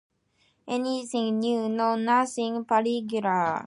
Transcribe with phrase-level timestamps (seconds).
[0.75, 3.59] ‘Anything new?’ ‘No, nothing particular'.